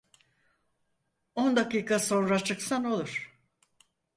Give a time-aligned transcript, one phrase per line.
[1.35, 3.31] On dakika sonra çıksan olur.